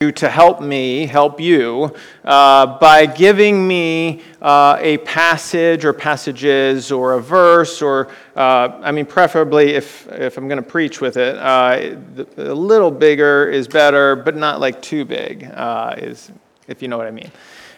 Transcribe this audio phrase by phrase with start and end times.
[0.00, 1.94] to help me help you
[2.24, 8.90] uh, by giving me uh, a passage or passages or a verse or uh, i
[8.90, 11.94] mean preferably if, if i'm going to preach with it uh,
[12.38, 16.32] a little bigger is better but not like too big uh, is
[16.66, 17.30] if you know what i mean.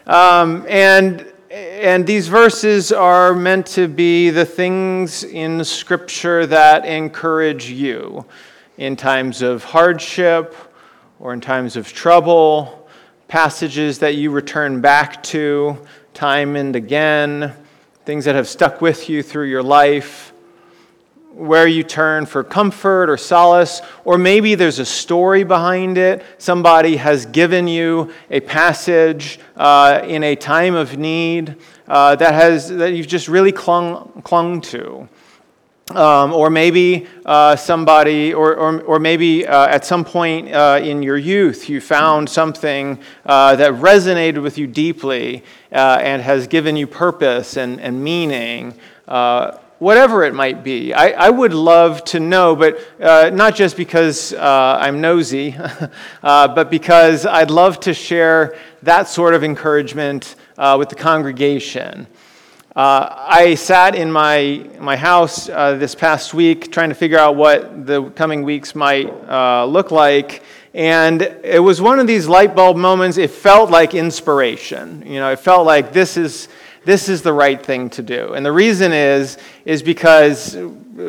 [0.07, 7.69] Um, and and these verses are meant to be the things in scripture that encourage
[7.69, 8.25] you
[8.79, 10.55] in times of hardship
[11.23, 12.89] or in times of trouble,
[13.29, 15.79] passages that you return back to
[16.15, 17.55] time and again,
[18.05, 20.33] things that have stuck with you through your life,
[21.33, 26.25] where you turn for comfort or solace, or maybe there's a story behind it.
[26.39, 31.55] Somebody has given you a passage uh, in a time of need
[31.87, 35.09] uh, that, has, that you've just really clung, clung to.
[35.91, 41.03] Um, or maybe uh, somebody, or, or, or maybe uh, at some point uh, in
[41.03, 45.43] your youth, you found something uh, that resonated with you deeply
[45.73, 48.75] uh, and has given you purpose and, and meaning,
[49.09, 50.95] uh, whatever it might be.
[50.95, 52.79] I, I would love to know, but
[53.35, 55.57] not just because I'm nosy,
[56.23, 62.07] but because I'd love to share that sort of encouragement with the congregation.
[62.75, 67.37] Uh, I sat in my, my house uh, this past week trying to figure out
[67.37, 70.43] what the coming weeks might uh, look like.
[70.73, 73.19] And it was one of these light bulb moments.
[73.19, 75.05] It felt like inspiration.
[75.07, 76.49] You know, it felt like this is,
[76.87, 78.33] this is the right thing to do.
[78.33, 80.57] And the reason is, is because,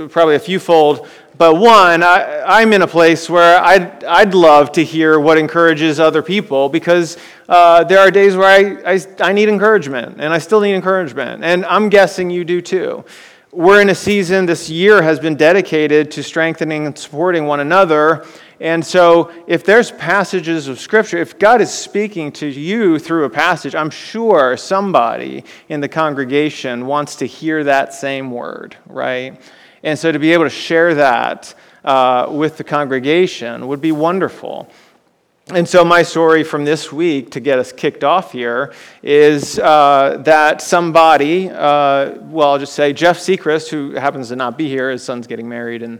[0.09, 1.07] probably a few fold,
[1.43, 5.99] but one, I, am in a place where I'd, I'd love to hear what encourages
[5.99, 7.17] other people because
[7.49, 11.43] uh, there are days where I, I, I need encouragement and I still need encouragement.
[11.43, 13.03] And I'm guessing you do too.
[13.51, 18.25] We're in a season, this year has been dedicated to strengthening and supporting one another.
[18.61, 23.29] And so, if there's passages of Scripture, if God is speaking to you through a
[23.29, 29.37] passage, I'm sure somebody in the congregation wants to hear that same word, right?
[29.83, 34.69] And so to be able to share that uh, with the congregation would be wonderful.
[35.49, 40.21] And so, my story from this week to get us kicked off here is uh,
[40.23, 44.89] that somebody, uh, well, I'll just say Jeff Sechrist, who happens to not be here,
[44.89, 45.99] his son's getting married, and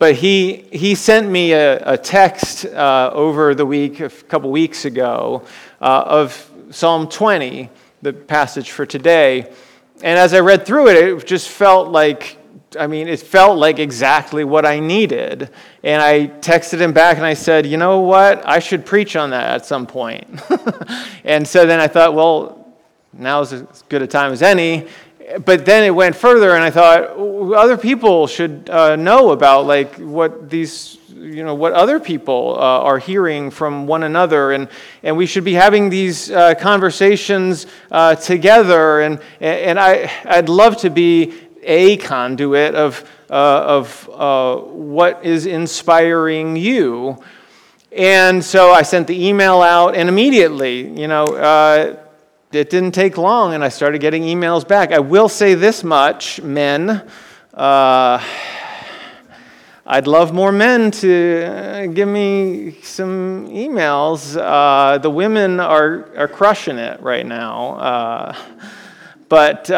[0.00, 4.86] but he, he sent me a, a text uh, over the week, a couple weeks
[4.86, 5.44] ago,
[5.80, 7.68] uh, of Psalm 20,
[8.00, 9.52] the passage for today.
[10.02, 12.38] And as I read through it, it just felt like
[12.78, 15.50] I mean, it felt like exactly what I needed.
[15.82, 18.46] And I texted him back and I said, you know what?
[18.46, 20.40] I should preach on that at some point.
[21.24, 22.74] and so then I thought, well,
[23.12, 24.86] now's as good a time as any.
[25.44, 27.10] But then it went further and I thought,
[27.56, 32.60] other people should uh, know about like what these you know what other people uh,
[32.60, 34.68] are hearing from one another and,
[35.02, 40.78] and we should be having these uh, conversations uh, together and, and I, i'd love
[40.78, 47.22] to be a conduit of, uh, of uh, what is inspiring you.
[47.92, 51.96] And so I sent the email out, and immediately, you know, uh,
[52.52, 54.92] it didn't take long, and I started getting emails back.
[54.92, 57.02] I will say this much, men.
[57.52, 58.24] Uh,
[59.86, 64.36] I'd love more men to uh, give me some emails.
[64.40, 68.36] Uh, the women are, are crushing it right now.
[69.28, 69.68] but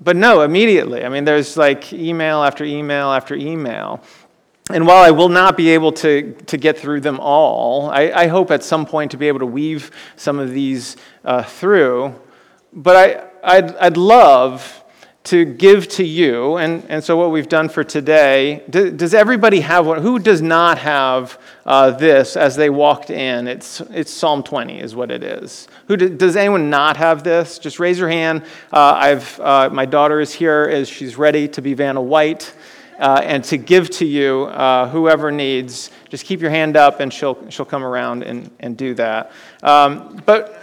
[0.00, 1.04] but no, immediately.
[1.04, 4.02] I mean, there's like email after email after email.
[4.72, 8.26] And while I will not be able to, to get through them all, I, I
[8.28, 12.14] hope at some point to be able to weave some of these uh, through.
[12.72, 12.96] But
[13.44, 14.80] I, I'd, I'd love
[15.24, 16.56] to give to you.
[16.56, 20.00] And, and so, what we've done for today, do, does everybody have one?
[20.00, 23.46] Who does not have uh, this as they walked in?
[23.46, 25.68] It's, it's Psalm 20, is what it is.
[25.90, 27.58] Who do, does anyone not have this?
[27.58, 28.44] Just raise your hand.
[28.72, 32.54] Uh, I've, uh, my daughter is here as she's ready to be Vanna White.
[32.96, 37.12] Uh, and to give to you, uh, whoever needs, just keep your hand up and
[37.12, 39.32] she'll, she'll come around and, and do that.
[39.64, 40.62] Um, but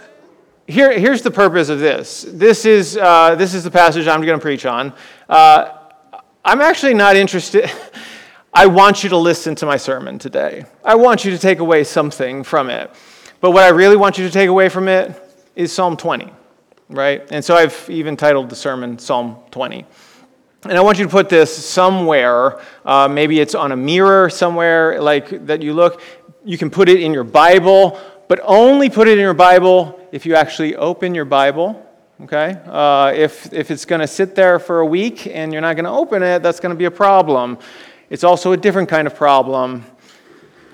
[0.66, 2.24] here, here's the purpose of this.
[2.26, 4.94] This is, uh, this is the passage I'm going to preach on.
[5.28, 5.74] Uh,
[6.42, 7.70] I'm actually not interested.
[8.54, 10.64] I want you to listen to my sermon today.
[10.82, 12.90] I want you to take away something from it.
[13.40, 15.14] But what I really want you to take away from it
[15.54, 16.32] is Psalm 20,
[16.88, 17.22] right?
[17.30, 19.84] And so I've even titled the sermon Psalm 20.
[20.64, 22.60] And I want you to put this somewhere.
[22.84, 26.02] Uh, maybe it's on a mirror somewhere, like that you look.
[26.44, 27.98] You can put it in your Bible
[28.28, 31.84] but only put it in your Bible if you actually open your Bible.
[32.22, 32.60] Okay?
[32.66, 35.86] Uh, if, if it's going to sit there for a week and you're not going
[35.86, 37.58] to open it, that's going to be a problem.
[38.10, 39.84] It's also a different kind of problem.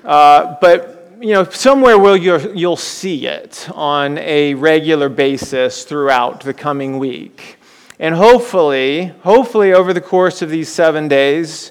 [0.05, 0.94] Uh, but
[1.25, 6.99] you know, somewhere where you'll, you'll see it on a regular basis throughout the coming
[6.99, 7.57] week.
[7.99, 11.71] And hopefully, hopefully over the course of these seven days,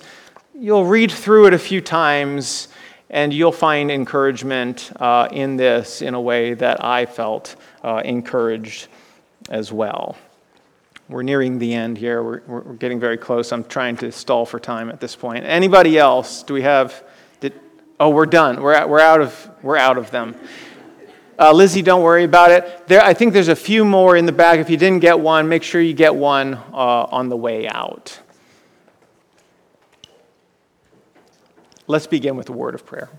[0.55, 2.67] you'll read through it a few times
[3.11, 8.87] and you'll find encouragement uh, in this in a way that I felt uh, encouraged
[9.51, 10.17] as well.
[11.09, 12.23] We're nearing the end here.
[12.23, 13.51] We're, we're getting very close.
[13.51, 15.45] I'm trying to stall for time at this point.
[15.45, 16.41] Anybody else?
[16.41, 17.03] Do we have?
[17.99, 18.61] Oh, we're done.
[18.61, 20.35] We're, we're, out of, we're out of them.
[21.37, 22.87] Uh, Lizzie, don't worry about it.
[22.87, 24.59] There, I think there's a few more in the back.
[24.59, 28.19] If you didn't get one, make sure you get one uh, on the way out.
[31.87, 33.09] Let's begin with a word of prayer.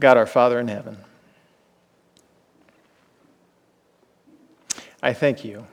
[0.00, 0.96] God, our Father in heaven,
[5.02, 5.66] I thank you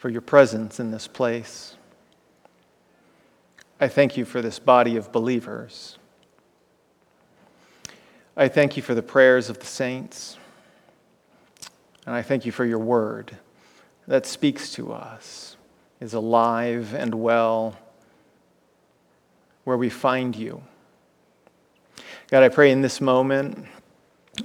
[0.00, 1.76] for your presence in this place.
[3.78, 5.98] I thank you for this body of believers.
[8.34, 10.38] I thank you for the prayers of the saints.
[12.06, 13.36] And I thank you for your word
[14.08, 15.58] that speaks to us,
[16.00, 17.76] is alive and well,
[19.64, 20.62] where we find you.
[22.30, 23.66] God, I pray in this moment,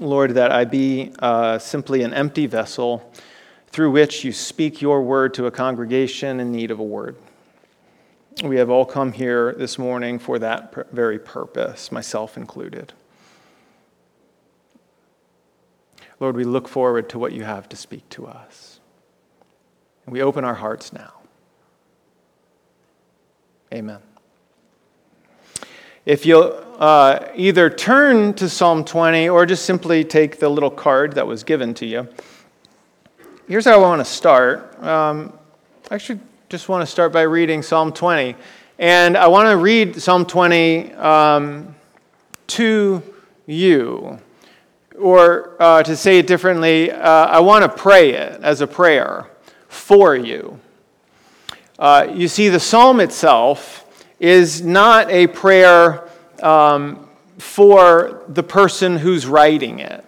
[0.02, 3.10] Lord, that I be uh, simply an empty vessel
[3.76, 7.18] through which you speak your word to a congregation in need of a word.
[8.42, 12.94] We have all come here this morning for that very purpose, myself included.
[16.22, 18.80] Lord, we look forward to what you have to speak to us.
[20.06, 21.12] And we open our hearts now.
[23.74, 24.00] Amen.
[26.06, 31.16] If you'll uh, either turn to Psalm 20 or just simply take the little card
[31.16, 32.08] that was given to you,
[33.48, 34.82] here's how I want to start.
[34.84, 35.32] Um,
[35.90, 36.20] I actually,
[36.50, 38.36] just want to start by reading Psalm 20.
[38.80, 41.76] And I want to read Psalm 20 um,
[42.48, 43.04] to
[43.46, 44.20] you.
[44.98, 49.30] Or uh, to say it differently, uh, I want to pray it as a prayer
[49.68, 50.60] for you.
[51.78, 56.08] Uh, you see, the psalm itself is not a prayer
[56.42, 60.04] um, for the person who's writing it,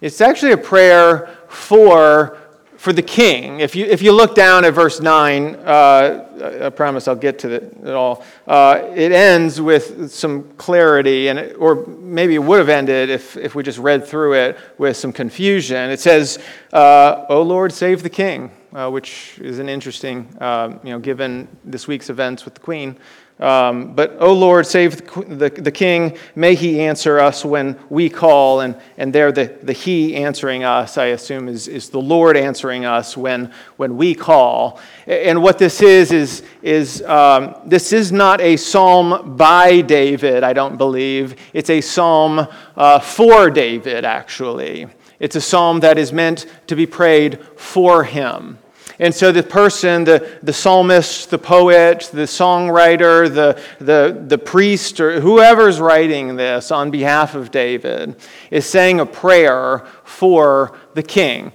[0.00, 2.38] it's actually a prayer for
[2.78, 7.08] for the king, if you, if you look down at verse 9, uh, I promise
[7.08, 12.36] I'll get to it all, uh, it ends with some clarity, and it, or maybe
[12.36, 15.90] it would have ended if, if we just read through it with some confusion.
[15.90, 16.38] It says,
[16.72, 21.48] uh, O Lord, save the king, uh, which is an interesting, um, you know, given
[21.64, 22.96] this week's events with the queen.
[23.40, 26.18] Um, but, O Lord, save the, the, the, king.
[26.34, 28.60] May he answer us when we call.
[28.60, 32.84] And, and there, the, the he answering us, I assume, is, is the Lord answering
[32.84, 34.80] us when, when we call.
[35.06, 40.52] And what this is, is, is um, this is not a psalm by David, I
[40.52, 41.36] don't believe.
[41.52, 44.88] It's a psalm uh, for David, actually.
[45.20, 48.58] It's a psalm that is meant to be prayed for him.
[49.00, 54.98] And so the person, the, the psalmist, the poet, the songwriter, the, the, the priest,
[54.98, 58.16] or whoever's writing this on behalf of David
[58.50, 61.52] is saying a prayer for the king.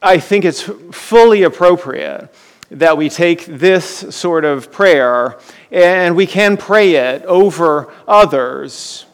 [0.00, 0.62] I think it's
[0.92, 2.32] fully appropriate
[2.70, 5.38] that we take this sort of prayer
[5.72, 9.06] and we can pray it over others.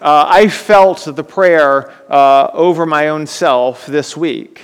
[0.00, 4.62] Uh, I felt the prayer uh, over my own self this week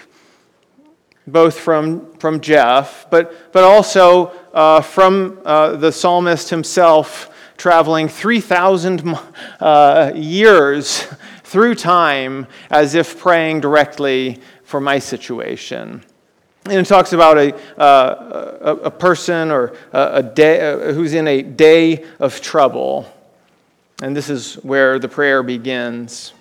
[1.26, 9.16] both from, from Jeff, but, but also uh, from uh, the psalmist himself traveling 3,000
[9.60, 11.06] uh, years
[11.44, 16.02] through time as if praying directly for my situation.
[16.64, 21.12] And it talks about a, uh, a, a, person or a, a day, uh, who's
[21.12, 23.12] in a day of trouble.
[24.00, 26.32] And this is where the prayer begins.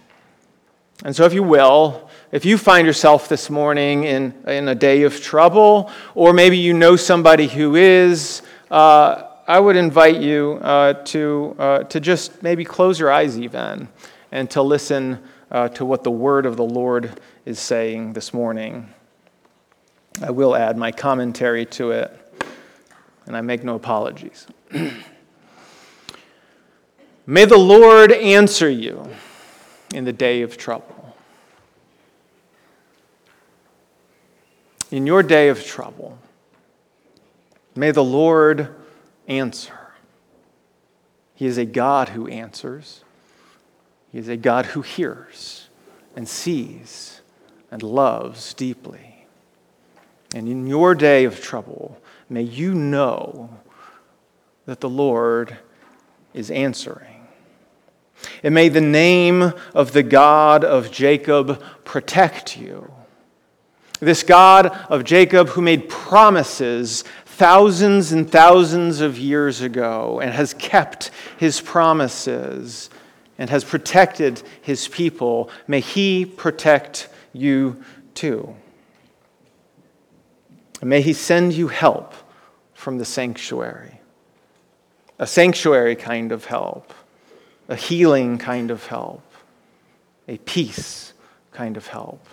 [1.04, 5.04] And so, if you will, if you find yourself this morning in, in a day
[5.04, 10.94] of trouble, or maybe you know somebody who is, uh, I would invite you uh,
[11.06, 13.90] to, uh, to just maybe close your eyes even
[14.32, 15.22] and to listen
[15.52, 18.94] uh, to what the word of the Lord is saying this morning.
[20.22, 22.18] I will add my commentary to it,
[23.26, 24.48] and I make no apologies.
[27.26, 29.10] May the Lord answer you
[29.94, 31.01] in the day of trouble.
[34.92, 36.18] In your day of trouble,
[37.76, 38.76] may the Lord
[39.28, 39.74] answer.
[41.34, 43.04] He is a God who answers,
[44.12, 45.70] He is a God who hears
[46.16, 47.22] and sees
[47.72, 49.26] and loves deeply.
[50.36, 53.50] And in your day of trouble, may you know
[54.66, 55.58] that the Lord
[56.34, 57.28] is answering.
[58.44, 62.92] And may the name of the God of Jacob protect you.
[64.02, 70.56] This God of Jacob who made promises thousands and thousands of years ago and has
[70.56, 72.90] kept his promises
[73.38, 77.84] and has protected his people, may he protect you
[78.16, 78.56] too.
[80.82, 82.16] And may he send you help
[82.74, 84.02] from the sanctuary.
[85.20, 86.92] A sanctuary kind of help,
[87.70, 89.24] a healing kind of help,
[90.28, 91.14] a peace
[91.52, 92.26] kind of help,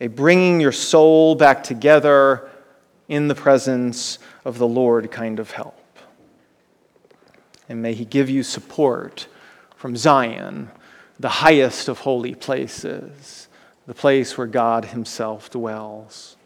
[0.00, 2.50] a bringing your soul back together
[3.08, 5.98] in the presence of the Lord kind of help.
[7.68, 9.26] And may He give you support
[9.76, 10.70] from Zion,
[11.18, 13.48] the highest of holy places,
[13.86, 16.36] the place where God Himself dwells.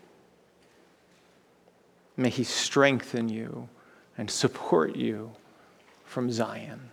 [2.17, 3.69] May He strengthen you
[4.17, 5.33] and support you
[6.05, 6.91] from Zion.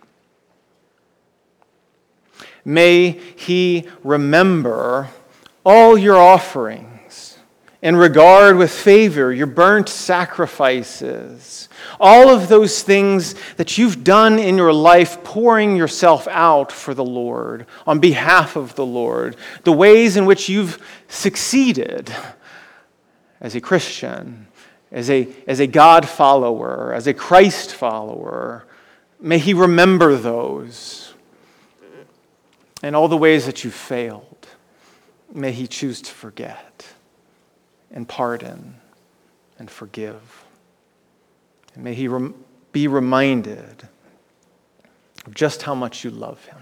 [2.64, 5.10] May he remember
[5.66, 7.38] all your offerings
[7.82, 11.68] and regard with favor your burnt sacrifices,
[12.00, 17.04] all of those things that you've done in your life, pouring yourself out for the
[17.04, 22.10] Lord, on behalf of the Lord, the ways in which you've succeeded
[23.42, 24.46] as a Christian,
[24.90, 28.66] as a, as a God follower, as a Christ follower
[29.20, 31.14] May He remember those
[32.82, 34.35] and all the ways that you failed.
[35.36, 36.86] May He choose to forget
[37.90, 38.76] and pardon
[39.58, 40.44] and forgive.
[41.74, 42.34] And may He rem-
[42.72, 43.88] be reminded
[45.26, 46.58] of just how much you love Him.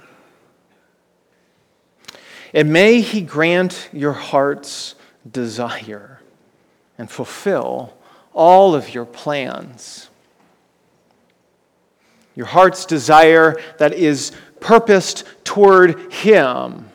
[2.53, 4.95] And may He grant your heart's
[5.31, 6.21] desire
[6.99, 7.95] and fulfill
[8.33, 10.09] all of your plans
[12.35, 16.91] your heart's desire that is purposed toward Him,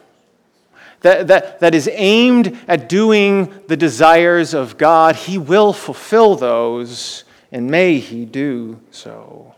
[1.01, 7.23] that, that, that is aimed at doing the desires of God, He will fulfill those,
[7.51, 9.55] and may He do so.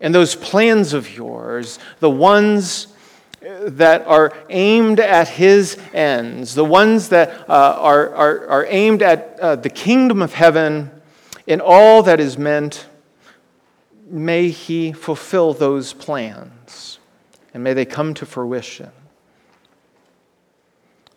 [0.00, 2.88] And those plans of yours, the ones
[3.40, 9.38] that are aimed at his ends, the ones that uh, are, are, are aimed at
[9.40, 10.90] uh, the kingdom of heaven
[11.46, 12.86] and all that is meant
[14.08, 16.98] may He fulfill those plans
[17.54, 18.90] and may they come to fruition.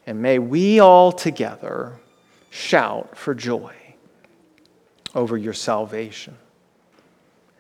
[0.09, 1.99] And may we all together
[2.49, 3.75] shout for joy
[5.13, 6.35] over your salvation.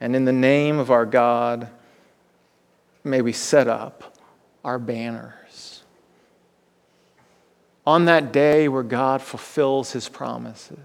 [0.01, 1.69] And in the name of our God,
[3.03, 4.17] may we set up
[4.63, 5.83] our banners.
[7.85, 10.79] On that day where God fulfills his promises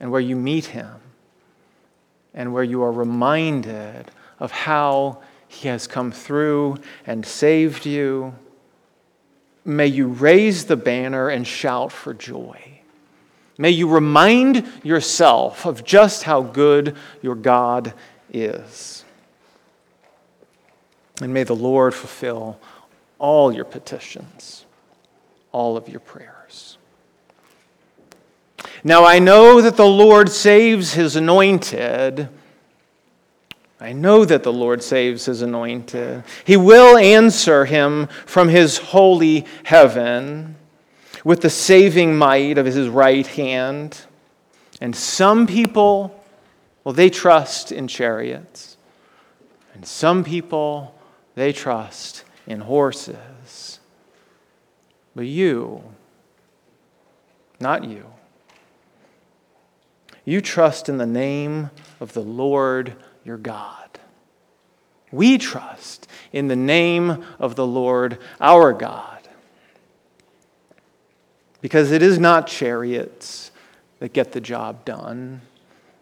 [0.00, 0.96] and where you meet him
[2.34, 8.34] and where you are reminded of how He has come through and saved you.
[9.64, 12.80] May you raise the banner and shout for joy.
[13.58, 17.92] May you remind yourself of just how good your God
[18.32, 19.04] is.
[21.20, 22.58] And may the Lord fulfill
[23.18, 24.64] all your petitions,
[25.52, 26.78] all of your prayers.
[28.82, 32.30] Now I know that the Lord saves his anointed.
[33.80, 36.22] I know that the Lord saves his anointed.
[36.44, 40.56] He will answer him from his holy heaven
[41.24, 44.02] with the saving might of his right hand.
[44.82, 46.22] And some people,
[46.84, 48.76] well, they trust in chariots.
[49.72, 50.94] And some people,
[51.34, 53.80] they trust in horses.
[55.14, 55.82] But you,
[57.58, 58.04] not you,
[60.26, 63.98] you trust in the name of the Lord your God.
[65.12, 69.18] We trust in the name of the Lord our God.
[71.60, 73.50] Because it is not chariots
[73.98, 75.42] that get the job done.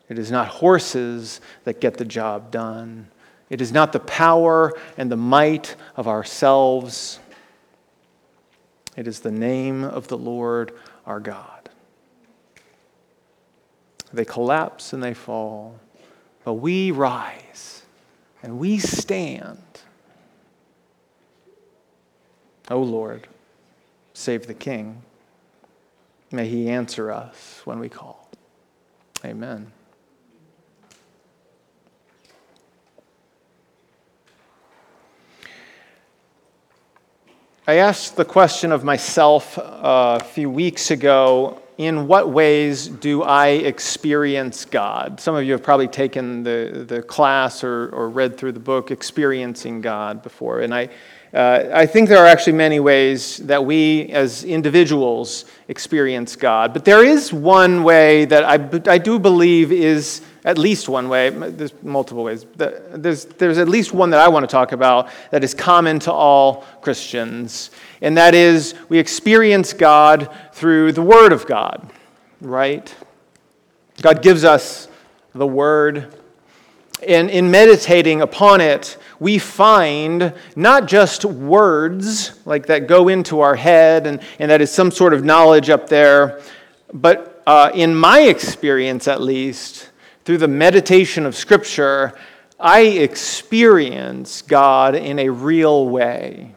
[0.09, 3.09] It is not horses that get the job done.
[3.51, 7.19] It is not the power and the might of ourselves.
[8.97, 10.73] It is the name of the Lord
[11.07, 11.71] our God.
[14.13, 15.79] They collapse and they fall.
[16.49, 17.83] But we rise
[18.43, 19.61] and we stand.
[22.71, 23.29] O oh Lord,
[24.15, 25.03] save the King.
[26.33, 28.31] May he answer us when we call.
[29.27, 29.71] Amen.
[37.67, 43.23] I asked the question of myself uh, a few weeks ago in what ways do
[43.23, 45.21] I experience God?
[45.21, 48.91] Some of you have probably taken the, the class or, or read through the book
[48.91, 50.61] Experiencing God before.
[50.61, 50.89] And I,
[51.33, 56.73] uh, I think there are actually many ways that we as individuals experience God.
[56.73, 61.31] But there is one way that I, I do believe is at least one way,
[61.31, 62.47] there's multiple ways.
[62.57, 66.13] There's, there's at least one that I want to talk about that is common to
[66.13, 67.71] all Christians
[68.01, 71.91] and that is we experience God through the Word of God,
[72.41, 72.95] right?
[74.01, 74.89] God gives us
[75.35, 76.15] the Word.
[77.07, 83.55] And in meditating upon it, we find not just words like that go into our
[83.55, 86.41] head and, and that is some sort of knowledge up there,
[86.93, 89.91] but uh, in my experience at least,
[90.25, 92.13] through the meditation of Scripture,
[92.61, 96.55] I experience God in a real way.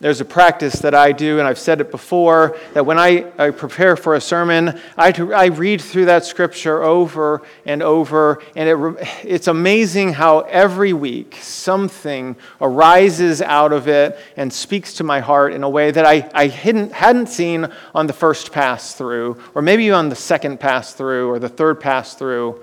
[0.00, 3.50] There's a practice that I do, and I've said it before, that when I, I
[3.50, 9.08] prepare for a sermon, I, I read through that scripture over and over, and it,
[9.24, 15.52] it's amazing how every week something arises out of it and speaks to my heart
[15.52, 19.60] in a way that I, I hadn't, hadn't seen on the first pass through, or
[19.60, 22.62] maybe on the second pass through, or the third pass through.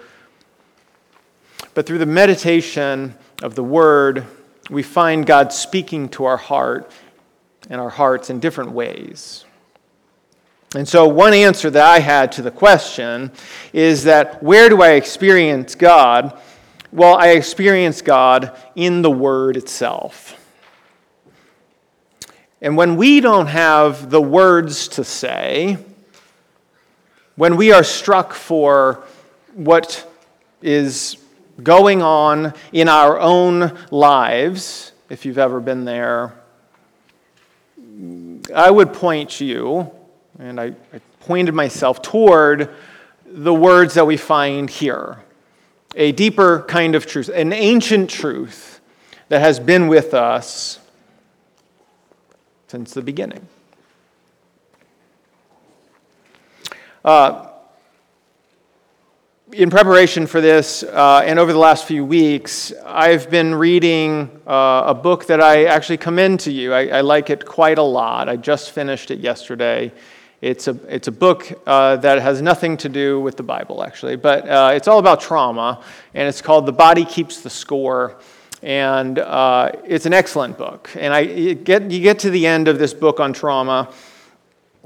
[1.76, 3.14] But through the meditation
[3.44, 4.26] of the Word,
[4.72, 6.92] we find God speaking to our heart
[7.70, 9.46] and our hearts in different ways.
[10.76, 13.32] And so, one answer that I had to the question
[13.72, 16.40] is that where do I experience God?
[16.92, 20.34] Well, I experience God in the Word itself.
[22.62, 25.78] And when we don't have the words to say,
[27.36, 29.04] when we are struck for
[29.54, 30.12] what
[30.62, 31.18] is
[31.62, 36.34] going on in our own lives, if you've ever been there,
[38.54, 39.92] I would point you,
[40.40, 42.74] and I, I pointed myself toward
[43.26, 45.18] the words that we find here
[45.96, 48.80] a deeper kind of truth, an ancient truth
[49.30, 50.80] that has been with us
[52.68, 53.48] since the beginning.
[57.04, 57.47] Uh,
[59.54, 64.84] in preparation for this, uh, and over the last few weeks, I've been reading uh,
[64.88, 66.74] a book that I actually commend to you.
[66.74, 68.28] I, I, like it quite a lot.
[68.28, 69.94] I just finished it yesterday.
[70.42, 74.18] It's a, it's a book uh, that has nothing to do with the Bible, actually,
[74.18, 75.82] but uh, it's all about trauma,
[76.14, 78.18] and it's called The Body Keeps the Score.
[78.62, 80.90] And uh, it's an excellent book.
[80.96, 83.94] And I, you, get, you get to the end of this book on trauma,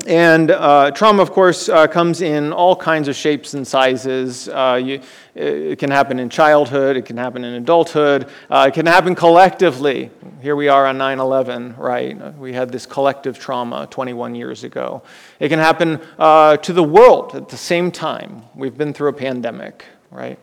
[0.07, 4.49] and uh, trauma, of course, uh, comes in all kinds of shapes and sizes.
[4.49, 5.01] Uh, you,
[5.35, 10.09] it can happen in childhood, it can happen in adulthood, uh, it can happen collectively.
[10.41, 12.37] Here we are on 9 11, right?
[12.37, 15.03] We had this collective trauma 21 years ago.
[15.39, 18.43] It can happen uh, to the world at the same time.
[18.55, 20.39] We've been through a pandemic, right?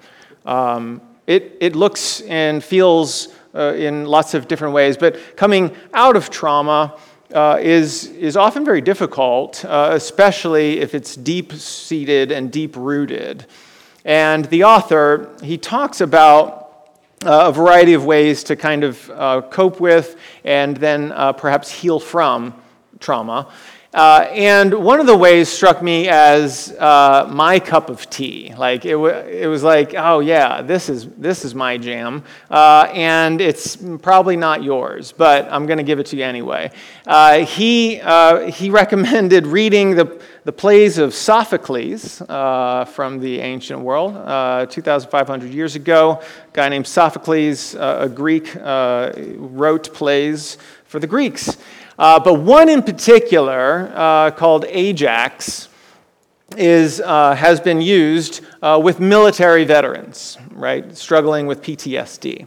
[0.46, 6.16] Um, it, it looks and feels uh, in lots of different ways, but coming out
[6.16, 6.96] of trauma,
[7.32, 13.46] uh, is, is often very difficult, uh, especially if it's deep seated and deep rooted.
[14.04, 16.58] And the author, he talks about
[17.24, 21.70] uh, a variety of ways to kind of uh, cope with and then uh, perhaps
[21.70, 22.54] heal from
[23.00, 23.50] trauma.
[23.98, 28.54] Uh, and one of the ways struck me as uh, my cup of tea.
[28.56, 32.88] Like it, w- it was like, oh yeah, this is this is my jam, uh,
[32.94, 36.70] and it's probably not yours, but I'm going to give it to you anyway.
[37.08, 43.80] Uh, he uh, he recommended reading the the plays of Sophocles uh, from the ancient
[43.80, 44.14] world,
[44.70, 46.20] 2,500 years ago.
[46.22, 51.58] A guy named Sophocles, a Greek, wrote plays for the Greeks.
[51.98, 55.68] Uh, but one in particular, uh, called Ajax,
[56.56, 62.46] is, uh, has been used uh, with military veterans, right, struggling with PTSD.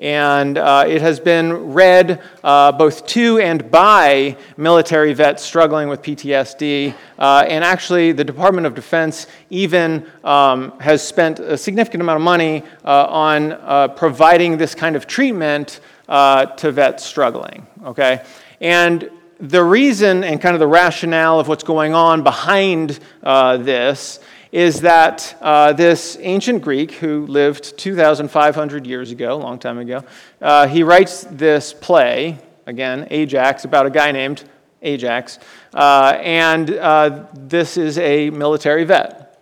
[0.00, 6.02] And uh, it has been read uh, both to and by military vets struggling with
[6.02, 6.94] PTSD.
[7.18, 12.64] and actually, the Department of Defense even um, has spent a significant amount of money
[12.84, 17.66] on providing this kind of treatment to vets struggling.
[17.84, 18.22] Okay?
[18.60, 24.20] And the reason and kind of the rationale of what's going on behind uh, this
[24.50, 30.02] is that uh, this ancient Greek who lived 2,500 years ago, a long time ago,
[30.40, 34.44] uh, he writes this play, again, Ajax, about a guy named
[34.82, 35.38] Ajax.
[35.74, 39.38] Uh, and uh, this is a military vet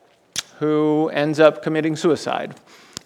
[0.58, 2.54] who ends up committing suicide.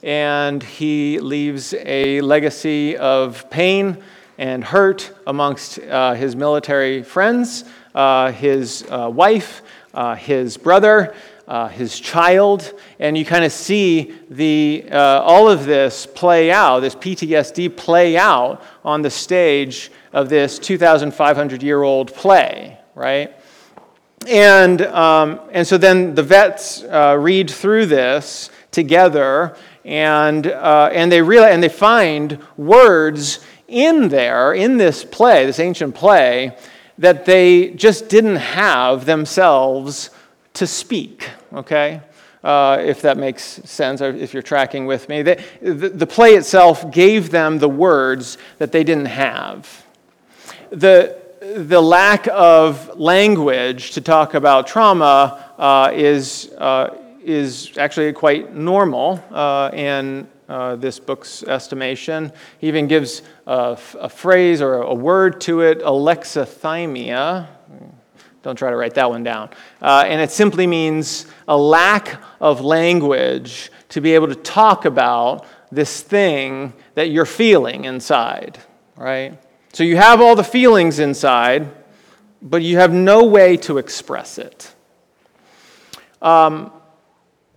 [0.03, 4.03] And he leaves a legacy of pain
[4.41, 9.61] and hurt amongst uh, his military friends, uh, his uh, wife,
[9.93, 11.15] uh, his brother,
[11.47, 16.81] uh, his child, and you kind of see the, uh, all of this play out,
[16.81, 23.35] this PTSD play out on the stage of this 2,500 year old play, right?
[24.27, 31.53] And, um, and so then the vets read through this together and, and, they realize,
[31.53, 33.41] and they find words
[33.71, 36.57] in there, in this play, this ancient play,
[36.99, 40.11] that they just didn't have themselves
[40.55, 42.03] to speak, okay?
[42.43, 45.23] Uh, if that makes sense, or if you're tracking with me.
[45.23, 49.85] the, the play itself gave them the words that they didn't have.
[50.71, 58.55] The, the lack of language to talk about trauma uh, is, uh, is actually quite
[58.55, 62.33] normal uh, in uh, this book's estimation.
[62.59, 67.47] He even gives a, a phrase or a word to it, alexithymia.
[68.43, 69.51] Don't try to write that one down.
[69.81, 75.47] Uh, and it simply means a lack of language to be able to talk about
[75.71, 78.59] this thing that you're feeling inside,
[78.97, 79.39] right?
[79.73, 81.69] So you have all the feelings inside,
[82.43, 84.75] but you have no way to express it.
[86.21, 86.73] Um,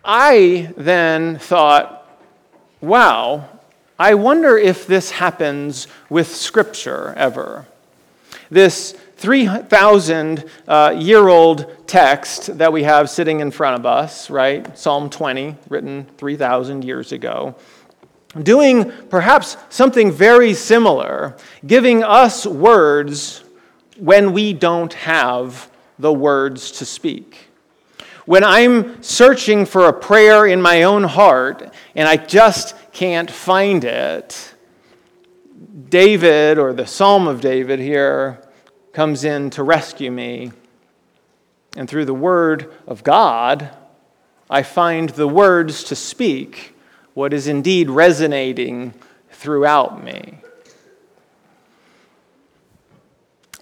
[0.06, 2.03] I then thought,
[2.84, 3.50] wow,
[3.98, 7.66] I wonder if this happens with Scripture ever.
[8.52, 14.78] This 3,000 uh, year old text that we have sitting in front of us, right?
[14.78, 17.56] Psalm 20, written 3,000 years ago
[18.42, 23.44] doing perhaps something very similar, giving us words
[23.98, 25.70] when we don't have
[26.00, 27.50] the words to speak.
[28.26, 33.84] When I'm searching for a prayer in my own heart and I just can't find
[33.84, 34.54] it,
[35.90, 38.42] David, or the Psalm of David here,
[38.94, 40.52] comes in to rescue me.
[41.76, 43.76] And through the Word of God,
[44.50, 46.76] I find the words to speak
[47.14, 48.94] what is indeed resonating
[49.32, 50.43] throughout me.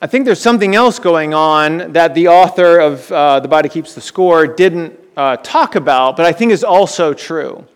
[0.03, 3.93] I think there's something else going on that the author of uh, The Body Keeps
[3.93, 7.67] the Score didn't uh, talk about, but I think is also true.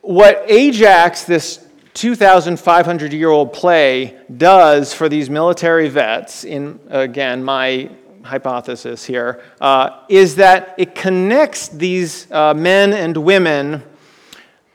[0.00, 7.90] What Ajax, this 2,500 year old play, does for these military vets, in again, my
[8.22, 13.82] hypothesis here, uh, is that it connects these uh, men and women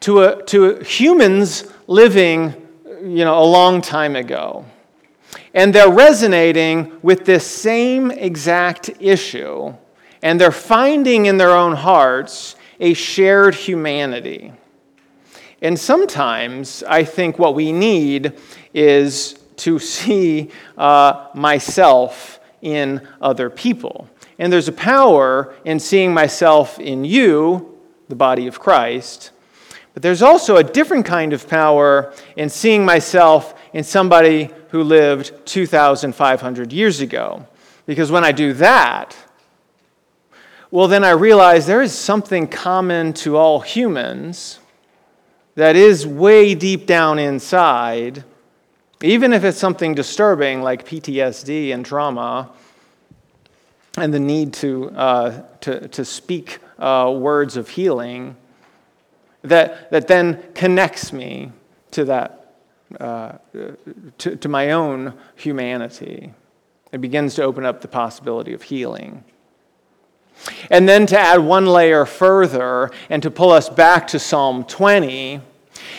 [0.02, 2.54] to, a, to humans living
[3.02, 4.66] you know, a long time ago.
[5.56, 9.74] And they're resonating with this same exact issue,
[10.22, 14.52] and they're finding in their own hearts a shared humanity.
[15.62, 18.34] And sometimes I think what we need
[18.74, 24.10] is to see uh, myself in other people.
[24.38, 29.32] And there's a power in seeing myself in you, the body of Christ,
[29.94, 35.32] but there's also a different kind of power in seeing myself in somebody who lived
[35.46, 37.48] 2,500 years ago.
[37.86, 39.16] Because when I do that,
[40.70, 44.60] well, then I realize there is something common to all humans
[45.56, 48.26] that is way deep down inside,
[49.02, 52.52] even if it's something disturbing like PTSD and trauma,
[53.98, 58.36] and the need to, uh, to, to speak uh, words of healing
[59.42, 61.54] that, that then connects me
[61.92, 62.45] to that,
[63.00, 63.34] uh,
[64.18, 66.34] to, to my own humanity.
[66.92, 69.24] It begins to open up the possibility of healing.
[70.70, 75.42] And then to add one layer further and to pull us back to Psalm 20,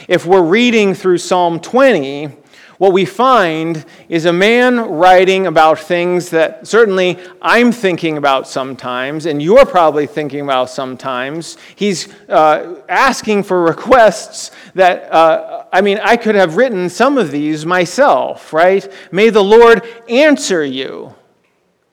[0.09, 2.37] if we're reading through Psalm 20,
[2.79, 9.27] what we find is a man writing about things that certainly I'm thinking about sometimes,
[9.27, 11.57] and you're probably thinking about sometimes.
[11.75, 17.31] He's uh, asking for requests that, uh, I mean, I could have written some of
[17.31, 18.91] these myself, right?
[19.11, 21.15] May the Lord answer you.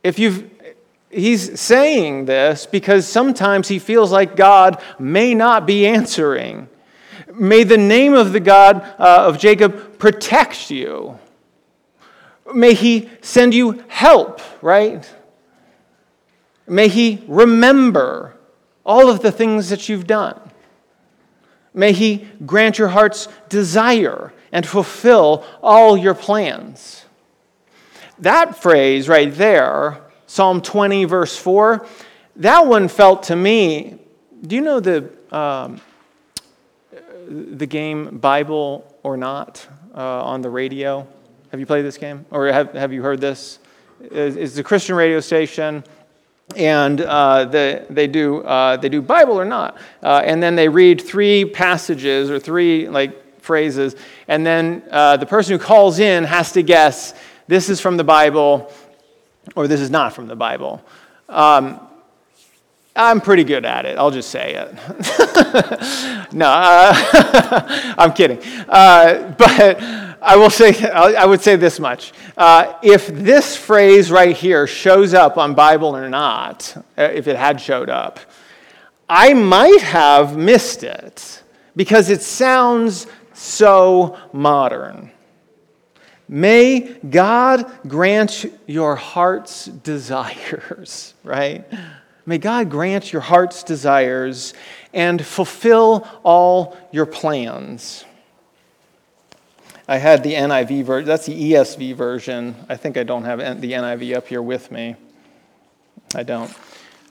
[0.04, 0.50] If you've
[1.13, 6.67] He's saying this because sometimes he feels like God may not be answering.
[7.36, 11.17] May the name of the God uh, of Jacob protect you.
[12.54, 15.12] May he send you help, right?
[16.67, 18.36] May he remember
[18.86, 20.39] all of the things that you've done.
[21.74, 27.06] May he grant your heart's desire and fulfill all your plans.
[28.19, 31.88] That phrase right there, Psalm 20, verse 4,
[32.36, 33.98] that one felt to me.
[34.46, 35.10] Do you know the.
[35.32, 35.82] Um,
[37.27, 41.07] the game Bible or Not uh, on the radio.
[41.51, 42.25] Have you played this game?
[42.31, 43.59] Or have, have you heard this?
[44.01, 45.83] It's a Christian radio station.
[46.55, 49.77] and uh, the, they, do, uh, they do Bible or not.
[50.01, 53.95] Uh, and then they read three passages or three like phrases,
[54.27, 57.13] and then uh, the person who calls in has to guess
[57.47, 58.71] this is from the Bible
[59.55, 60.81] or this is not from the Bible.
[61.27, 61.79] Um,
[62.95, 63.97] I'm pretty good at it.
[63.97, 66.34] I'll just say it.
[66.34, 68.39] no, uh, I'm kidding.
[68.69, 69.82] Uh, but
[70.21, 72.13] I will say, I would say this much.
[72.38, 77.36] Uh, if this phrase right here shows up on Bible or not, uh, if it
[77.36, 78.19] had showed up,
[79.10, 81.43] I might have missed it
[81.75, 85.12] because it sounds so modern.
[86.29, 91.65] May God grant your heart's desires, right?
[92.25, 94.53] May God grant your heart's desires
[94.93, 98.05] and fulfill all your plans.
[99.88, 102.55] I had the NIV version, that's the ESV version.
[102.69, 104.95] I think I don't have the NIV up here with me.
[106.15, 106.53] I don't.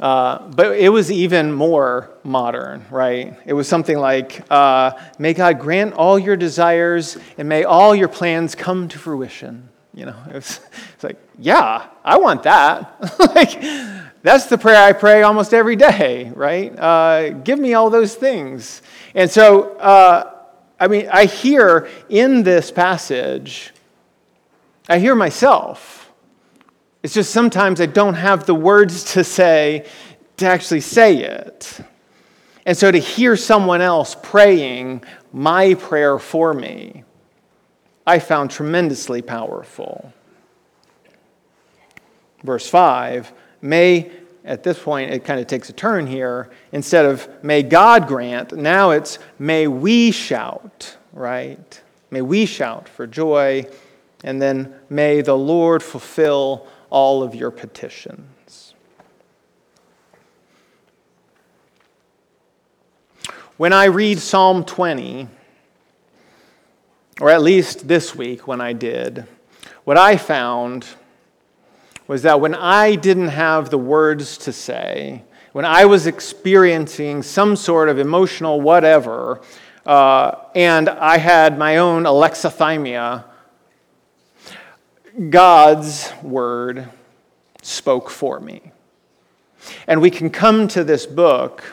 [0.01, 3.39] Uh, but it was even more modern, right?
[3.45, 8.09] It was something like, uh, May God grant all your desires and may all your
[8.09, 9.69] plans come to fruition.
[9.93, 10.61] You know, it's,
[10.95, 13.19] it's like, yeah, I want that.
[13.35, 13.63] like,
[14.23, 16.77] that's the prayer I pray almost every day, right?
[16.79, 18.83] Uh, give me all those things.
[19.15, 20.33] And so, uh,
[20.79, 23.73] I mean, I hear in this passage,
[24.89, 26.13] I hear myself.
[27.03, 29.87] It's just sometimes I don't have the words to say
[30.37, 31.81] to actually say it.
[32.65, 37.03] And so to hear someone else praying my prayer for me,
[38.07, 40.13] I found tremendously powerful.
[42.45, 44.11] Verse 5 May,
[44.45, 46.51] at this point, it kind of takes a turn here.
[46.73, 51.81] Instead of may God grant, now it's may we shout, right?
[52.11, 53.65] May we shout for joy.
[54.25, 58.75] And then may the Lord fulfill all of your petitions.
[63.57, 65.29] When I read Psalm 20,
[67.21, 69.27] or at least this week when I did,
[69.85, 70.87] what I found
[72.13, 75.23] was that when I didn't have the words to say,
[75.53, 79.41] when I was experiencing some sort of emotional whatever,
[79.87, 83.25] uh, and I had my own alexithymia,
[85.31, 86.87] God's word
[87.63, 88.61] spoke for me.
[89.87, 91.65] And we can come to this book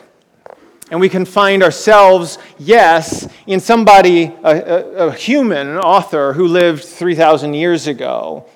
[0.89, 6.85] and we can find ourselves, yes, in somebody, a, a, a human author who lived
[6.85, 8.49] 3,000 years ago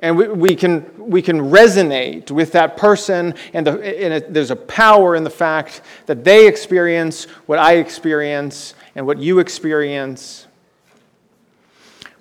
[0.00, 4.50] and we, we, can, we can resonate with that person, and, the, and it, there's
[4.50, 10.46] a power in the fact that they experience what I experience and what you experience.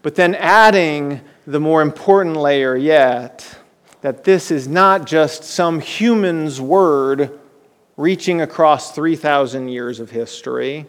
[0.02, 3.58] But then adding the more important layer yet
[4.02, 7.40] that this is not just some human's word
[7.98, 10.86] reaching across 3,000 years of history,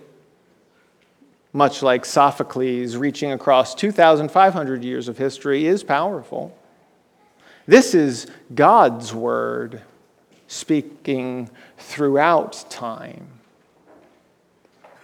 [1.52, 6.56] much like Sophocles reaching across 2,500 years of history is powerful.
[7.66, 9.82] This is God's word
[10.46, 13.26] speaking throughout time,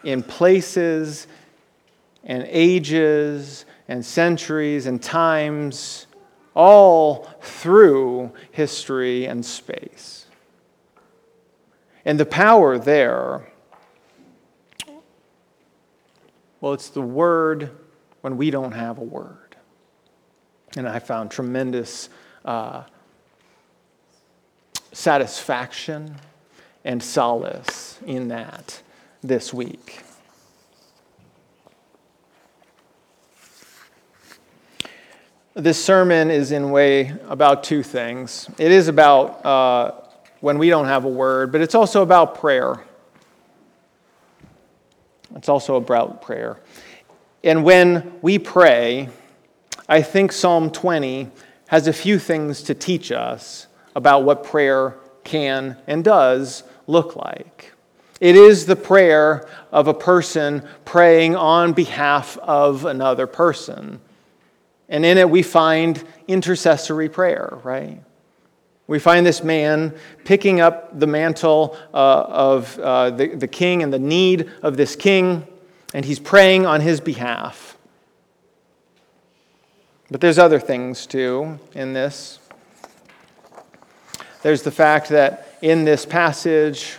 [0.05, 1.27] in places
[2.25, 6.07] and ages and centuries and times,
[6.55, 10.27] all through history and space.
[12.05, 13.53] And the power there,
[16.61, 17.71] well, it's the word
[18.21, 19.57] when we don't have a word.
[20.77, 22.09] And I found tremendous
[22.45, 22.83] uh,
[24.93, 26.17] satisfaction
[26.85, 28.83] and solace in that
[29.23, 30.03] this week.
[35.55, 38.49] This sermon is in way about two things.
[38.59, 39.93] It is about uh,
[40.41, 42.83] when we don't have a word, but it's also about prayer.
[45.37, 46.59] It's also about prayer.
[47.45, 49.09] And when we pray,
[49.89, 51.29] I think Psalm 20
[51.73, 57.73] has a few things to teach us about what prayer can and does look like.
[58.21, 64.03] It is the prayer of a person praying on behalf of another person.
[64.91, 68.03] And in it, we find intercessory prayer, right?
[68.87, 69.95] We find this man
[70.27, 74.95] picking up the mantle uh, of uh, the, the king and the need of this
[74.95, 75.47] king,
[75.95, 77.72] and he's praying on his behalf.
[80.13, 82.39] But there's other things too in this.
[84.43, 86.97] There's the fact that in this passage,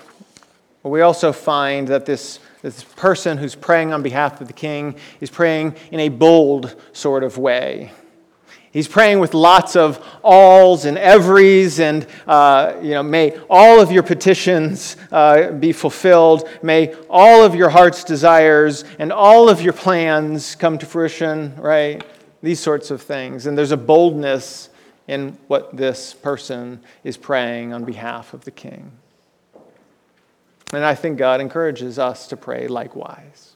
[0.82, 5.30] we also find that this, this person who's praying on behalf of the king is
[5.30, 7.92] praying in a bold sort of way.
[8.72, 13.92] He's praying with lots of alls and everys, and uh, you know, may all of
[13.92, 16.50] your petitions uh, be fulfilled.
[16.64, 22.04] May all of your heart's desires and all of your plans come to fruition, right?
[22.44, 23.48] These sorts of things.
[23.48, 24.70] And there's a boldness
[25.08, 28.92] in what this person is praying on behalf of the king.
[30.74, 33.56] And I think God encourages us to pray likewise.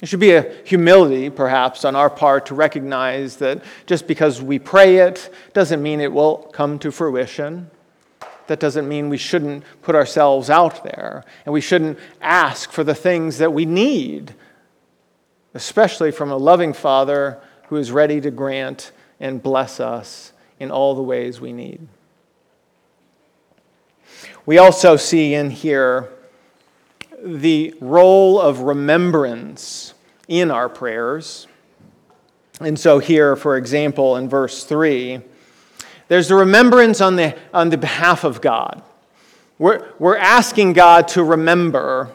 [0.00, 4.58] It should be a humility, perhaps, on our part to recognize that just because we
[4.58, 7.70] pray it doesn't mean it will come to fruition.
[8.46, 12.94] That doesn't mean we shouldn't put ourselves out there and we shouldn't ask for the
[12.94, 14.34] things that we need,
[15.52, 20.94] especially from a loving Father who is ready to grant and bless us in all
[20.94, 21.86] the ways we need.
[24.44, 26.08] We also see in here
[27.22, 29.94] the role of remembrance
[30.28, 31.46] in our prayers.
[32.60, 35.20] And so, here, for example, in verse 3,
[36.08, 38.82] there's a remembrance on the, on the behalf of God.
[39.58, 42.10] We're, we're asking God to remember,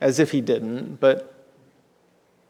[0.00, 1.31] as if He didn't, but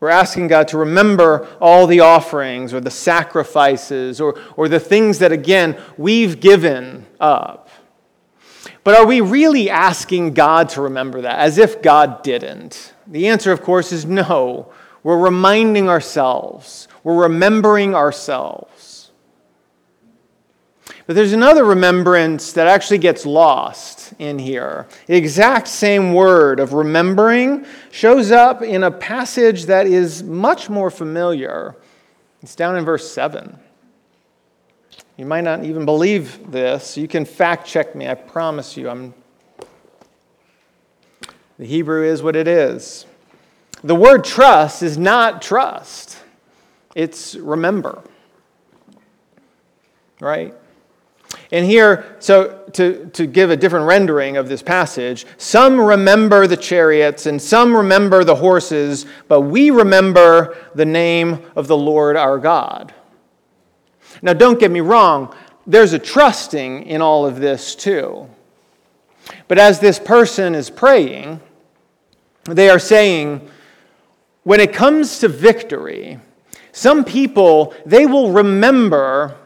[0.02, 5.20] we're asking God to remember all the offerings or the sacrifices or, or the things
[5.20, 7.68] that, again, we've given up.
[8.82, 12.94] But are we really asking God to remember that as if God didn't?
[13.06, 14.72] The answer, of course, is no.
[15.04, 18.91] We're reminding ourselves, we're remembering ourselves.
[21.06, 24.86] But there's another remembrance that actually gets lost in here.
[25.06, 30.90] The exact same word of remembering shows up in a passage that is much more
[30.90, 31.74] familiar.
[32.42, 33.58] It's down in verse 7.
[35.16, 36.96] You might not even believe this.
[36.96, 38.88] You can fact check me, I promise you.
[38.88, 39.14] I'm
[41.58, 43.06] the Hebrew is what it is.
[43.84, 46.18] The word trust is not trust,
[46.94, 48.02] it's remember.
[50.20, 50.54] Right?
[51.52, 56.56] And here, so to, to give a different rendering of this passage, some remember the
[56.56, 62.38] chariots and some remember the horses, but we remember the name of the Lord our
[62.38, 62.94] God.
[64.22, 65.34] Now, don't get me wrong,
[65.66, 68.28] there's a trusting in all of this too.
[69.46, 71.38] But as this person is praying,
[72.44, 73.46] they are saying,
[74.42, 76.18] when it comes to victory,
[76.72, 79.36] some people, they will remember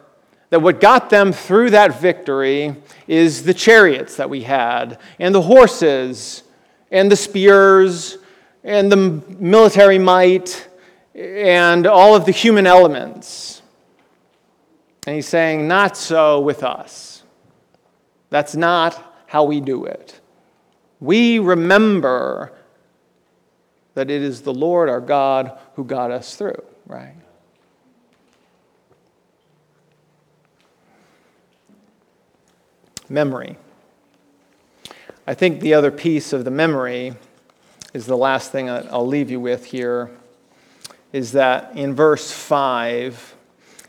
[0.56, 2.74] that what got them through that victory
[3.06, 6.44] is the chariots that we had, and the horses,
[6.90, 8.16] and the spears,
[8.64, 10.66] and the military might,
[11.14, 13.60] and all of the human elements.
[15.06, 17.22] And he's saying, Not so with us.
[18.30, 20.18] That's not how we do it.
[21.00, 22.50] We remember
[23.92, 27.15] that it is the Lord our God who got us through, right?
[33.08, 33.56] Memory.
[35.26, 37.14] I think the other piece of the memory
[37.92, 40.10] is the last thing I'll leave you with here
[41.12, 43.34] is that in verse 5,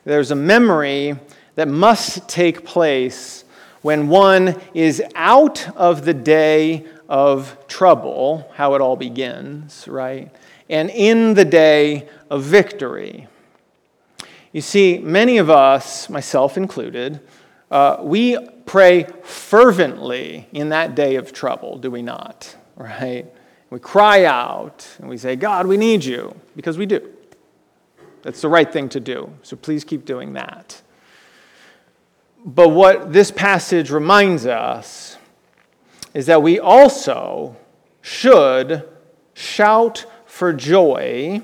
[0.03, 1.15] there's a memory
[1.55, 3.43] that must take place
[3.81, 10.33] when one is out of the day of trouble, how it all begins, right?
[10.69, 13.27] And in the day of victory.
[14.51, 17.19] You see, many of us, myself included,
[17.69, 22.55] uh, we pray fervently in that day of trouble, do we not?
[22.75, 23.25] Right?
[23.69, 27.13] We cry out and we say, God, we need you, because we do.
[28.21, 29.31] That's the right thing to do.
[29.43, 30.81] So please keep doing that.
[32.45, 35.17] But what this passage reminds us
[36.13, 37.57] is that we also
[38.01, 38.87] should
[39.33, 41.41] shout for joy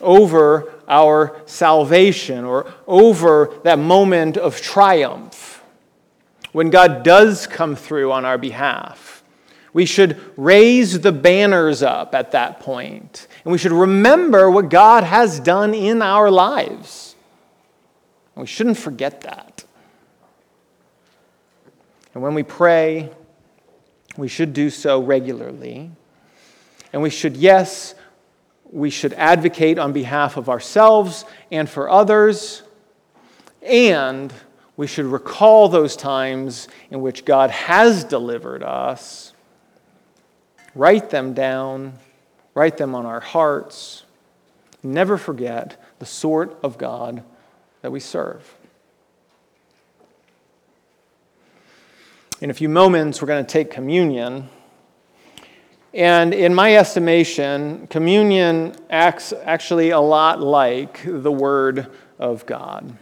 [0.00, 5.64] over our salvation or over that moment of triumph
[6.52, 9.24] when God does come through on our behalf.
[9.72, 15.02] We should raise the banners up at that point, and we should remember what God
[15.02, 17.16] has done in our lives.
[18.34, 19.64] We shouldn't forget that.
[22.12, 23.10] And when we pray,
[24.18, 25.90] we should do so regularly.
[26.92, 27.94] And we should, yes,
[28.72, 32.62] we should advocate on behalf of ourselves and for others.
[33.62, 34.32] And
[34.76, 39.34] we should recall those times in which God has delivered us,
[40.74, 41.98] write them down,
[42.54, 44.04] write them on our hearts.
[44.82, 47.22] Never forget the sort of God
[47.82, 48.56] that we serve.
[52.40, 54.48] In a few moments, we're going to take communion.
[55.94, 61.88] And in my estimation, communion acts actually a lot like the Word
[62.18, 62.96] of God.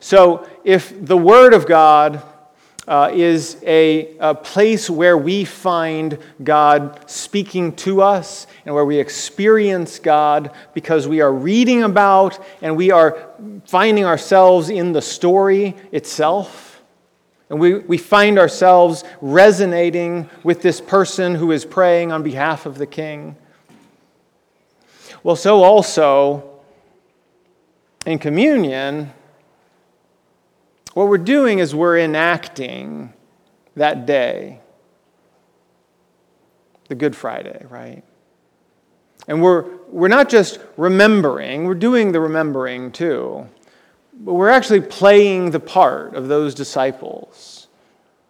[0.00, 2.22] So if the Word of God
[2.88, 8.98] uh, is a, a place where we find God speaking to us and where we
[8.98, 13.30] experience God because we are reading about and we are
[13.64, 16.65] finding ourselves in the story itself.
[17.48, 22.78] And we, we find ourselves resonating with this person who is praying on behalf of
[22.78, 23.36] the king.
[25.22, 26.60] Well, so also
[28.04, 29.12] in communion,
[30.94, 33.12] what we're doing is we're enacting
[33.76, 34.60] that day,
[36.88, 38.02] the Good Friday, right?
[39.28, 43.46] And we're, we're not just remembering, we're doing the remembering too,
[44.18, 47.68] but we're actually playing the part of those disciples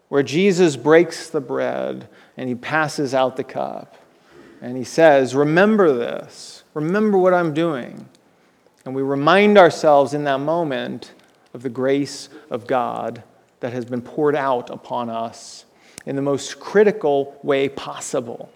[0.08, 3.96] where Jesus breaks the bread and he passes out the cup
[4.60, 8.08] and he says, Remember this, remember what I'm doing.
[8.84, 11.12] And we remind ourselves in that moment
[11.54, 13.22] of the grace of God
[13.60, 15.64] that has been poured out upon us
[16.04, 18.50] in the most critical way possible.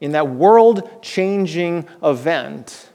[0.00, 2.90] In that world changing event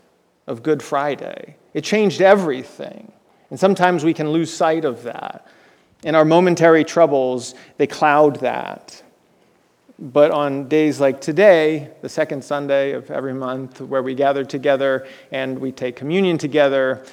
[0.46, 3.12] of Good Friday, it changed everything.
[3.52, 5.46] And sometimes we can lose sight of that.
[6.04, 9.04] In our momentary troubles, they cloud that.
[10.00, 15.06] But on days like today, the second Sunday of every month, where we gather together
[15.34, 17.06] and we take communion together,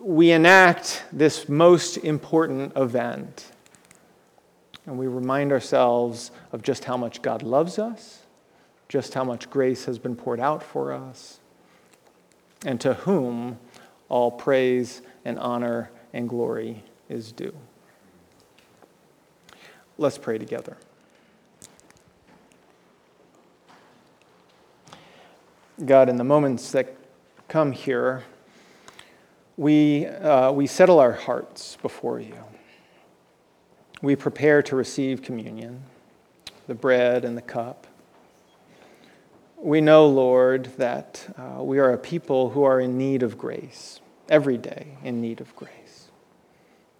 [0.00, 3.52] we enact this most important event.
[4.86, 8.22] And we remind ourselves of just how much God loves us,
[8.88, 11.38] just how much grace has been poured out for us,
[12.66, 13.58] and to whom
[14.08, 17.54] all praise and honor and glory is due.
[19.98, 20.76] Let's pray together.
[25.84, 26.96] God, in the moments that
[27.48, 28.24] come here,
[29.56, 32.34] we, uh, we settle our hearts before you.
[34.02, 35.82] We prepare to receive communion,
[36.68, 37.86] the bread and the cup.
[39.60, 44.00] We know, Lord, that uh, we are a people who are in need of grace,
[44.28, 46.08] every day in need of grace.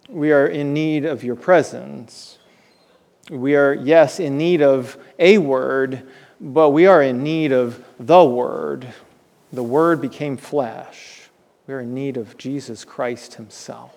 [0.09, 2.37] We are in need of your presence.
[3.29, 6.07] We are, yes, in need of a word,
[6.41, 8.87] but we are in need of the word.
[9.53, 11.19] The word became flesh
[11.69, 13.93] we are in need of Jesus Christ Himself.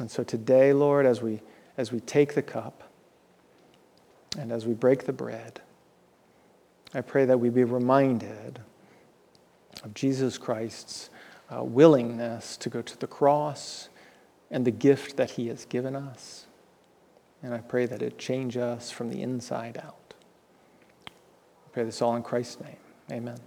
[0.00, 1.42] And so today, Lord, as we,
[1.76, 2.82] as we take the cup
[4.38, 5.60] and as we break the bread,
[6.94, 8.60] I pray that we be reminded
[9.82, 11.10] of Jesus Christ's
[11.54, 13.88] uh, willingness to go to the cross
[14.50, 16.46] and the gift that He has given us.
[17.42, 20.14] And I pray that it change us from the inside out.
[21.06, 22.76] I pray this all in Christ's name.
[23.10, 23.38] Amen.